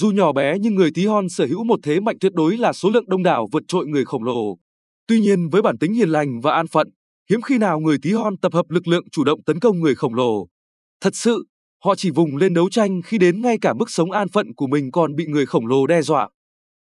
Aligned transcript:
Dù 0.00 0.10
nhỏ 0.10 0.32
bé 0.32 0.58
nhưng 0.60 0.74
người 0.74 0.90
tí 0.94 1.06
hon 1.06 1.28
sở 1.28 1.46
hữu 1.46 1.64
một 1.64 1.80
thế 1.82 2.00
mạnh 2.00 2.16
tuyệt 2.20 2.32
đối 2.34 2.56
là 2.56 2.72
số 2.72 2.90
lượng 2.90 3.08
đông 3.08 3.22
đảo 3.22 3.48
vượt 3.52 3.62
trội 3.68 3.86
người 3.86 4.04
khổng 4.04 4.24
lồ. 4.24 4.58
Tuy 5.06 5.20
nhiên 5.20 5.48
với 5.48 5.62
bản 5.62 5.78
tính 5.78 5.92
hiền 5.94 6.08
lành 6.08 6.40
và 6.40 6.52
an 6.52 6.66
phận, 6.66 6.88
hiếm 7.30 7.42
khi 7.42 7.58
nào 7.58 7.80
người 7.80 7.98
tí 8.02 8.12
hon 8.12 8.36
tập 8.36 8.54
hợp 8.54 8.70
lực 8.70 8.88
lượng 8.88 9.04
chủ 9.12 9.24
động 9.24 9.42
tấn 9.42 9.60
công 9.60 9.80
người 9.80 9.94
khổng 9.94 10.14
lồ. 10.14 10.46
Thật 11.00 11.16
sự, 11.16 11.44
họ 11.84 11.94
chỉ 11.94 12.10
vùng 12.10 12.36
lên 12.36 12.54
đấu 12.54 12.70
tranh 12.70 13.02
khi 13.02 13.18
đến 13.18 13.42
ngay 13.42 13.58
cả 13.60 13.74
mức 13.74 13.90
sống 13.90 14.10
an 14.10 14.28
phận 14.28 14.54
của 14.54 14.66
mình 14.66 14.90
còn 14.90 15.14
bị 15.14 15.26
người 15.26 15.46
khổng 15.46 15.66
lồ 15.66 15.86
đe 15.86 16.02
dọa. 16.02 16.28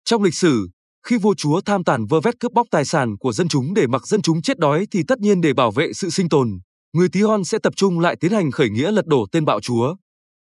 Trong 0.05 0.23
lịch 0.23 0.35
sử, 0.35 0.69
khi 1.07 1.17
vua 1.17 1.33
chúa 1.33 1.61
tham 1.61 1.83
tàn 1.83 2.05
vơ 2.05 2.19
vét 2.19 2.39
cướp 2.39 2.51
bóc 2.51 2.67
tài 2.71 2.85
sản 2.85 3.17
của 3.17 3.31
dân 3.31 3.47
chúng 3.47 3.73
để 3.73 3.87
mặc 3.87 4.07
dân 4.07 4.21
chúng 4.21 4.41
chết 4.41 4.59
đói 4.59 4.87
thì 4.91 5.03
tất 5.07 5.19
nhiên 5.19 5.41
để 5.41 5.53
bảo 5.53 5.71
vệ 5.71 5.93
sự 5.93 6.09
sinh 6.09 6.29
tồn, 6.29 6.59
người 6.93 7.09
tí 7.11 7.21
hon 7.21 7.43
sẽ 7.43 7.57
tập 7.63 7.73
trung 7.75 7.99
lại 7.99 8.15
tiến 8.19 8.31
hành 8.31 8.51
khởi 8.51 8.69
nghĩa 8.69 8.91
lật 8.91 9.05
đổ 9.05 9.25
tên 9.31 9.45
bạo 9.45 9.59
chúa. 9.59 9.95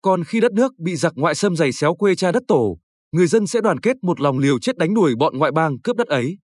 Còn 0.02 0.24
khi 0.24 0.40
đất 0.40 0.52
nước 0.52 0.78
bị 0.78 0.96
giặc 0.96 1.12
ngoại 1.16 1.34
xâm 1.34 1.56
giày 1.56 1.72
xéo 1.72 1.94
quê 1.94 2.14
cha 2.14 2.32
đất 2.32 2.42
tổ, 2.48 2.78
người 3.12 3.26
dân 3.26 3.46
sẽ 3.46 3.60
đoàn 3.60 3.80
kết 3.80 3.96
một 4.02 4.20
lòng 4.20 4.38
liều 4.38 4.58
chết 4.58 4.76
đánh 4.76 4.94
đuổi 4.94 5.14
bọn 5.18 5.38
ngoại 5.38 5.52
bang 5.52 5.80
cướp 5.80 5.96
đất 5.96 6.06
ấy. 6.06 6.38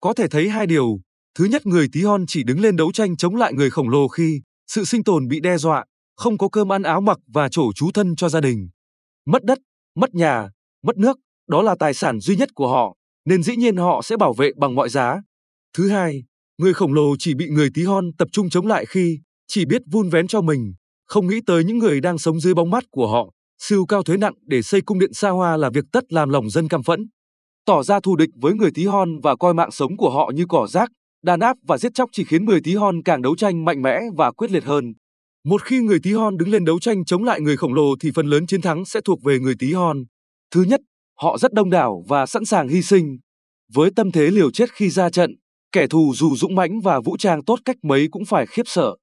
Có 0.00 0.12
thể 0.12 0.28
thấy 0.28 0.48
hai 0.48 0.66
điều, 0.66 1.00
thứ 1.38 1.44
nhất 1.44 1.66
người 1.66 1.88
tí 1.92 2.02
hon 2.02 2.24
chỉ 2.26 2.42
đứng 2.42 2.60
lên 2.60 2.76
đấu 2.76 2.92
tranh 2.92 3.16
chống 3.16 3.36
lại 3.36 3.52
người 3.52 3.70
khổng 3.70 3.88
lồ 3.88 4.08
khi 4.08 4.40
sự 4.66 4.84
sinh 4.84 5.04
tồn 5.04 5.28
bị 5.28 5.40
đe 5.40 5.56
dọa, 5.56 5.84
không 6.16 6.38
có 6.38 6.48
cơm 6.48 6.72
ăn 6.72 6.82
áo 6.82 7.00
mặc 7.00 7.18
và 7.34 7.48
chỗ 7.50 7.72
trú 7.74 7.90
thân 7.94 8.16
cho 8.16 8.28
gia 8.28 8.40
đình. 8.40 8.68
Mất 9.26 9.44
đất, 9.44 9.58
mất 9.96 10.14
nhà, 10.14 10.48
mất 10.82 10.96
nước, 10.96 11.18
đó 11.48 11.62
là 11.62 11.74
tài 11.78 11.94
sản 11.94 12.20
duy 12.20 12.36
nhất 12.36 12.48
của 12.54 12.68
họ, 12.68 12.96
nên 13.24 13.42
dĩ 13.42 13.56
nhiên 13.56 13.76
họ 13.76 14.00
sẽ 14.02 14.16
bảo 14.16 14.32
vệ 14.32 14.50
bằng 14.56 14.74
mọi 14.74 14.88
giá. 14.88 15.22
Thứ 15.76 15.88
hai, 15.88 16.22
người 16.58 16.74
khổng 16.74 16.92
lồ 16.92 17.16
chỉ 17.18 17.34
bị 17.34 17.48
người 17.48 17.70
tí 17.74 17.84
hon 17.84 18.10
tập 18.18 18.28
trung 18.32 18.50
chống 18.50 18.66
lại 18.66 18.86
khi 18.86 19.18
chỉ 19.46 19.64
biết 19.64 19.82
vun 19.92 20.08
vén 20.08 20.26
cho 20.26 20.40
mình, 20.40 20.74
không 21.10 21.26
nghĩ 21.26 21.40
tới 21.46 21.64
những 21.64 21.78
người 21.78 22.00
đang 22.00 22.18
sống 22.18 22.40
dưới 22.40 22.54
bóng 22.54 22.70
mắt 22.70 22.84
của 22.90 23.06
họ. 23.06 23.30
Siêu 23.58 23.86
cao 23.86 24.02
thuế 24.02 24.16
nặng 24.16 24.34
để 24.42 24.62
xây 24.62 24.80
cung 24.80 24.98
điện 24.98 25.12
xa 25.12 25.30
hoa 25.30 25.56
là 25.56 25.70
việc 25.70 25.84
tất 25.92 26.12
làm 26.12 26.28
lòng 26.28 26.50
dân 26.50 26.68
căm 26.68 26.82
phẫn. 26.82 27.06
Tỏ 27.66 27.82
ra 27.82 28.00
thù 28.00 28.16
địch 28.16 28.30
với 28.40 28.54
người 28.54 28.70
tí 28.74 28.86
hon 28.86 29.20
và 29.22 29.36
coi 29.36 29.54
mạng 29.54 29.70
sống 29.70 29.96
của 29.96 30.10
họ 30.10 30.30
như 30.34 30.44
cỏ 30.48 30.66
rác, 30.66 30.90
đàn 31.24 31.40
áp 31.40 31.56
và 31.68 31.78
giết 31.78 31.94
chóc 31.94 32.10
chỉ 32.12 32.24
khiến 32.24 32.44
người 32.44 32.60
tí 32.64 32.74
hon 32.74 33.02
càng 33.02 33.22
đấu 33.22 33.36
tranh 33.36 33.64
mạnh 33.64 33.82
mẽ 33.82 34.00
và 34.16 34.32
quyết 34.32 34.50
liệt 34.50 34.64
hơn. 34.64 34.92
Một 35.44 35.62
khi 35.62 35.80
người 35.80 35.98
tí 36.02 36.12
hon 36.12 36.36
đứng 36.36 36.48
lên 36.48 36.64
đấu 36.64 36.80
tranh 36.80 37.04
chống 37.04 37.24
lại 37.24 37.40
người 37.40 37.56
khổng 37.56 37.74
lồ 37.74 37.96
thì 38.00 38.10
phần 38.14 38.26
lớn 38.26 38.46
chiến 38.46 38.62
thắng 38.62 38.84
sẽ 38.84 39.00
thuộc 39.04 39.22
về 39.22 39.38
người 39.38 39.54
tí 39.58 39.72
hon. 39.72 40.04
Thứ 40.50 40.62
nhất, 40.62 40.80
họ 41.20 41.38
rất 41.38 41.52
đông 41.52 41.70
đảo 41.70 42.04
và 42.08 42.26
sẵn 42.26 42.44
sàng 42.44 42.68
hy 42.68 42.82
sinh. 42.82 43.18
Với 43.74 43.90
tâm 43.96 44.12
thế 44.12 44.30
liều 44.30 44.50
chết 44.50 44.72
khi 44.72 44.90
ra 44.90 45.10
trận, 45.10 45.30
kẻ 45.72 45.86
thù 45.86 46.12
dù 46.16 46.36
dũng 46.36 46.54
mãnh 46.54 46.80
và 46.80 47.00
vũ 47.00 47.16
trang 47.16 47.44
tốt 47.44 47.58
cách 47.64 47.76
mấy 47.82 48.08
cũng 48.10 48.24
phải 48.24 48.46
khiếp 48.46 48.62
sợ. 48.66 48.96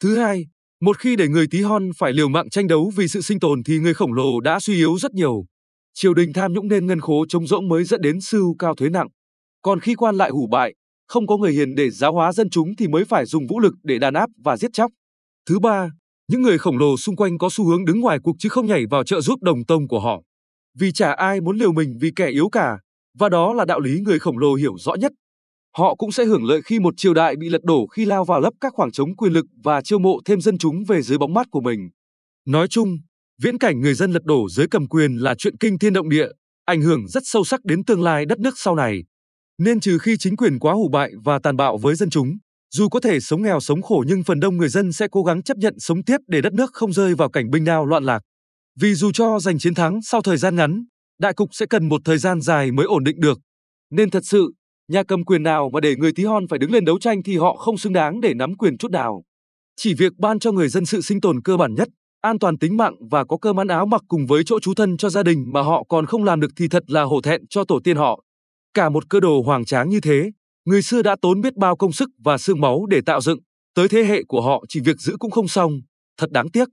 Thứ 0.00 0.16
hai, 0.16 0.44
một 0.80 0.98
khi 0.98 1.16
để 1.16 1.28
người 1.28 1.46
tí 1.50 1.62
hon 1.62 1.90
phải 1.98 2.12
liều 2.12 2.28
mạng 2.28 2.50
tranh 2.50 2.66
đấu 2.66 2.92
vì 2.96 3.08
sự 3.08 3.20
sinh 3.20 3.40
tồn 3.40 3.62
thì 3.62 3.78
người 3.78 3.94
khổng 3.94 4.12
lồ 4.12 4.40
đã 4.40 4.60
suy 4.60 4.74
yếu 4.74 4.98
rất 4.98 5.14
nhiều. 5.14 5.44
Triều 5.94 6.14
đình 6.14 6.32
tham 6.32 6.52
nhũng 6.52 6.68
nên 6.68 6.86
ngân 6.86 7.00
khố 7.00 7.24
trống 7.28 7.46
rỗng 7.46 7.68
mới 7.68 7.84
dẫn 7.84 8.00
đến 8.00 8.20
sưu 8.20 8.54
cao 8.58 8.74
thuế 8.74 8.88
nặng. 8.88 9.08
Còn 9.62 9.80
khi 9.80 9.94
quan 9.94 10.14
lại 10.14 10.30
hủ 10.30 10.46
bại, 10.50 10.74
không 11.08 11.26
có 11.26 11.36
người 11.36 11.52
hiền 11.52 11.74
để 11.74 11.90
giáo 11.90 12.12
hóa 12.12 12.32
dân 12.32 12.50
chúng 12.50 12.76
thì 12.78 12.88
mới 12.88 13.04
phải 13.04 13.26
dùng 13.26 13.46
vũ 13.46 13.60
lực 13.60 13.74
để 13.82 13.98
đàn 13.98 14.14
áp 14.14 14.30
và 14.44 14.56
giết 14.56 14.72
chóc. 14.72 14.90
Thứ 15.48 15.58
ba, 15.58 15.90
những 16.28 16.42
người 16.42 16.58
khổng 16.58 16.78
lồ 16.78 16.96
xung 16.96 17.16
quanh 17.16 17.38
có 17.38 17.48
xu 17.50 17.64
hướng 17.64 17.84
đứng 17.84 18.00
ngoài 18.00 18.18
cuộc 18.22 18.36
chứ 18.38 18.48
không 18.48 18.66
nhảy 18.66 18.86
vào 18.90 19.04
trợ 19.04 19.20
giúp 19.20 19.42
đồng 19.42 19.64
tông 19.64 19.88
của 19.88 20.00
họ. 20.00 20.22
Vì 20.78 20.92
chả 20.92 21.12
ai 21.12 21.40
muốn 21.40 21.56
liều 21.56 21.72
mình 21.72 21.98
vì 22.00 22.12
kẻ 22.16 22.26
yếu 22.26 22.48
cả, 22.48 22.78
và 23.18 23.28
đó 23.28 23.54
là 23.54 23.64
đạo 23.64 23.80
lý 23.80 24.00
người 24.00 24.18
khổng 24.18 24.38
lồ 24.38 24.54
hiểu 24.54 24.74
rõ 24.78 24.94
nhất. 24.94 25.12
Họ 25.76 25.94
cũng 25.94 26.12
sẽ 26.12 26.24
hưởng 26.24 26.44
lợi 26.44 26.62
khi 26.64 26.78
một 26.78 26.94
triều 26.96 27.14
đại 27.14 27.36
bị 27.36 27.48
lật 27.48 27.64
đổ 27.64 27.86
khi 27.86 28.04
lao 28.04 28.24
vào 28.24 28.40
lấp 28.40 28.52
các 28.60 28.72
khoảng 28.74 28.92
trống 28.92 29.16
quyền 29.16 29.32
lực 29.32 29.46
và 29.64 29.80
chiêu 29.80 29.98
mộ 29.98 30.18
thêm 30.24 30.40
dân 30.40 30.58
chúng 30.58 30.84
về 30.84 31.02
dưới 31.02 31.18
bóng 31.18 31.34
mát 31.34 31.46
của 31.50 31.60
mình. 31.60 31.90
Nói 32.46 32.68
chung, 32.68 32.98
viễn 33.42 33.58
cảnh 33.58 33.80
người 33.80 33.94
dân 33.94 34.12
lật 34.12 34.24
đổ 34.24 34.48
dưới 34.48 34.66
cầm 34.70 34.88
quyền 34.88 35.16
là 35.16 35.34
chuyện 35.38 35.56
kinh 35.60 35.78
thiên 35.78 35.92
động 35.92 36.08
địa, 36.08 36.28
ảnh 36.64 36.82
hưởng 36.82 37.08
rất 37.08 37.22
sâu 37.26 37.44
sắc 37.44 37.64
đến 37.64 37.84
tương 37.84 38.02
lai 38.02 38.26
đất 38.26 38.38
nước 38.38 38.54
sau 38.56 38.74
này. 38.74 39.04
Nên 39.58 39.80
trừ 39.80 39.98
khi 39.98 40.16
chính 40.18 40.36
quyền 40.36 40.58
quá 40.58 40.72
hủ 40.72 40.88
bại 40.92 41.10
và 41.24 41.38
tàn 41.42 41.56
bạo 41.56 41.78
với 41.78 41.94
dân 41.94 42.10
chúng, 42.10 42.38
dù 42.74 42.88
có 42.88 43.00
thể 43.00 43.20
sống 43.20 43.42
nghèo 43.42 43.60
sống 43.60 43.82
khổ 43.82 44.04
nhưng 44.06 44.24
phần 44.24 44.40
đông 44.40 44.56
người 44.56 44.68
dân 44.68 44.92
sẽ 44.92 45.08
cố 45.10 45.22
gắng 45.22 45.42
chấp 45.42 45.56
nhận 45.56 45.74
sống 45.78 46.04
tiếp 46.04 46.16
để 46.26 46.40
đất 46.40 46.52
nước 46.52 46.70
không 46.72 46.92
rơi 46.92 47.14
vào 47.14 47.30
cảnh 47.30 47.50
binh 47.50 47.64
đao 47.64 47.86
loạn 47.86 48.04
lạc. 48.04 48.22
Vì 48.80 48.94
dù 48.94 49.12
cho 49.12 49.38
giành 49.40 49.58
chiến 49.58 49.74
thắng 49.74 50.02
sau 50.02 50.22
thời 50.22 50.36
gian 50.36 50.56
ngắn, 50.56 50.84
đại 51.20 51.34
cục 51.34 51.48
sẽ 51.52 51.66
cần 51.66 51.88
một 51.88 52.00
thời 52.04 52.18
gian 52.18 52.40
dài 52.40 52.72
mới 52.72 52.86
ổn 52.86 53.04
định 53.04 53.20
được. 53.20 53.38
Nên 53.90 54.10
thật 54.10 54.22
sự, 54.24 54.52
nhà 54.88 55.02
cầm 55.02 55.24
quyền 55.24 55.42
nào 55.42 55.70
mà 55.72 55.80
để 55.80 55.96
người 55.96 56.12
tí 56.12 56.24
hon 56.24 56.48
phải 56.48 56.58
đứng 56.58 56.72
lên 56.72 56.84
đấu 56.84 56.98
tranh 56.98 57.22
thì 57.22 57.36
họ 57.36 57.56
không 57.56 57.78
xứng 57.78 57.92
đáng 57.92 58.20
để 58.20 58.34
nắm 58.34 58.54
quyền 58.54 58.78
chút 58.78 58.90
nào. 58.90 59.22
Chỉ 59.76 59.94
việc 59.94 60.12
ban 60.18 60.38
cho 60.38 60.52
người 60.52 60.68
dân 60.68 60.86
sự 60.86 61.00
sinh 61.00 61.20
tồn 61.20 61.42
cơ 61.42 61.56
bản 61.56 61.74
nhất, 61.74 61.88
an 62.20 62.38
toàn 62.38 62.58
tính 62.58 62.76
mạng 62.76 62.94
và 63.10 63.24
có 63.24 63.36
cơm 63.36 63.60
ăn 63.60 63.68
áo 63.68 63.86
mặc 63.86 64.02
cùng 64.08 64.26
với 64.26 64.42
chỗ 64.46 64.60
trú 64.60 64.74
thân 64.74 64.96
cho 64.96 65.10
gia 65.10 65.22
đình 65.22 65.44
mà 65.52 65.62
họ 65.62 65.84
còn 65.88 66.06
không 66.06 66.24
làm 66.24 66.40
được 66.40 66.50
thì 66.56 66.68
thật 66.68 66.82
là 66.86 67.02
hổ 67.02 67.20
thẹn 67.20 67.46
cho 67.46 67.64
tổ 67.64 67.80
tiên 67.84 67.96
họ. 67.96 68.24
Cả 68.74 68.88
một 68.88 69.10
cơ 69.10 69.20
đồ 69.20 69.42
hoàng 69.42 69.64
tráng 69.64 69.88
như 69.88 70.00
thế, 70.00 70.30
người 70.64 70.82
xưa 70.82 71.02
đã 71.02 71.16
tốn 71.22 71.40
biết 71.40 71.56
bao 71.56 71.76
công 71.76 71.92
sức 71.92 72.08
và 72.24 72.38
xương 72.38 72.60
máu 72.60 72.86
để 72.86 73.00
tạo 73.06 73.20
dựng, 73.20 73.38
tới 73.74 73.88
thế 73.88 74.04
hệ 74.04 74.22
của 74.28 74.40
họ 74.40 74.64
chỉ 74.68 74.80
việc 74.80 74.96
giữ 75.00 75.16
cũng 75.18 75.30
không 75.30 75.48
xong, 75.48 75.80
thật 76.18 76.30
đáng 76.30 76.50
tiếc. 76.50 76.68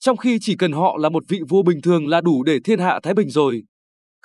Trong 0.00 0.16
khi 0.16 0.38
chỉ 0.40 0.56
cần 0.56 0.72
họ 0.72 0.96
là 1.00 1.08
một 1.08 1.24
vị 1.28 1.40
vua 1.48 1.62
bình 1.62 1.80
thường 1.82 2.06
là 2.06 2.20
đủ 2.20 2.42
để 2.42 2.58
thiên 2.64 2.78
hạ 2.78 3.00
thái 3.02 3.14
bình 3.14 3.30
rồi. 3.30 3.62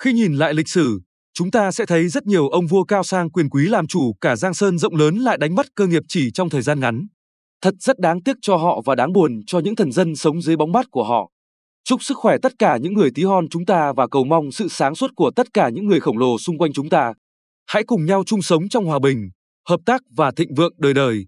Khi 0.02 0.12
nhìn 0.12 0.34
lại 0.34 0.54
lịch 0.54 0.68
sử, 0.68 1.00
chúng 1.38 1.50
ta 1.50 1.72
sẽ 1.72 1.86
thấy 1.86 2.08
rất 2.08 2.26
nhiều 2.26 2.48
ông 2.48 2.66
vua 2.66 2.84
cao 2.84 3.02
sang 3.02 3.30
quyền 3.30 3.50
quý 3.50 3.68
làm 3.68 3.86
chủ 3.86 4.12
cả 4.20 4.36
Giang 4.36 4.54
Sơn 4.54 4.78
rộng 4.78 4.96
lớn 4.96 5.16
lại 5.16 5.38
đánh 5.38 5.54
mất 5.54 5.66
cơ 5.74 5.86
nghiệp 5.86 6.02
chỉ 6.08 6.30
trong 6.30 6.50
thời 6.50 6.62
gian 6.62 6.80
ngắn. 6.80 7.06
Thật 7.62 7.74
rất 7.80 7.98
đáng 7.98 8.22
tiếc 8.22 8.36
cho 8.42 8.56
họ 8.56 8.80
và 8.84 8.94
đáng 8.94 9.12
buồn 9.12 9.40
cho 9.46 9.58
những 9.58 9.76
thần 9.76 9.92
dân 9.92 10.16
sống 10.16 10.42
dưới 10.42 10.56
bóng 10.56 10.72
mát 10.72 10.86
của 10.90 11.04
họ. 11.04 11.30
Chúc 11.84 12.02
sức 12.02 12.16
khỏe 12.16 12.36
tất 12.42 12.52
cả 12.58 12.76
những 12.76 12.94
người 12.94 13.10
tí 13.14 13.24
hon 13.24 13.48
chúng 13.48 13.64
ta 13.64 13.92
và 13.96 14.06
cầu 14.08 14.24
mong 14.24 14.52
sự 14.52 14.68
sáng 14.68 14.94
suốt 14.94 15.10
của 15.16 15.30
tất 15.36 15.54
cả 15.54 15.68
những 15.68 15.86
người 15.86 16.00
khổng 16.00 16.18
lồ 16.18 16.38
xung 16.38 16.58
quanh 16.58 16.72
chúng 16.72 16.88
ta. 16.88 17.12
Hãy 17.66 17.84
cùng 17.84 18.06
nhau 18.06 18.22
chung 18.26 18.42
sống 18.42 18.68
trong 18.68 18.84
hòa 18.84 18.98
bình, 18.98 19.30
hợp 19.68 19.80
tác 19.86 20.02
và 20.16 20.30
thịnh 20.30 20.54
vượng 20.54 20.72
đời 20.78 20.94
đời. 20.94 21.26